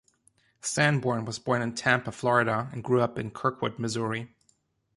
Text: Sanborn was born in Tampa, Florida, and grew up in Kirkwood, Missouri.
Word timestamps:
Sanborn 0.61 1.25
was 1.25 1.37
born 1.37 1.61
in 1.61 1.75
Tampa, 1.75 2.11
Florida, 2.11 2.69
and 2.71 2.83
grew 2.83 3.01
up 3.01 3.19
in 3.19 3.29
Kirkwood, 3.29 3.77
Missouri. 3.77 4.33